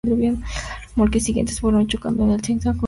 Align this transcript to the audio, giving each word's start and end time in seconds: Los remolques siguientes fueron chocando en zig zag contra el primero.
Los 0.03 0.17
remolques 0.89 1.23
siguientes 1.23 1.59
fueron 1.59 1.85
chocando 1.85 2.23
en 2.23 2.29
zig 2.29 2.37
zag 2.37 2.41
contra 2.41 2.49
el 2.49 2.59
primero. 2.73 2.79